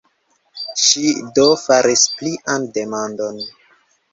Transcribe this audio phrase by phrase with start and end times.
[0.83, 1.03] Ŝi,
[1.35, 3.39] do, faris plian demandon.